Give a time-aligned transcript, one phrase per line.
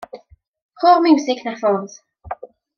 [0.85, 1.97] Rho'r miwsig 'na ffwrdd.